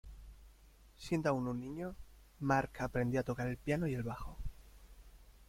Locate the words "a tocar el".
3.19-3.57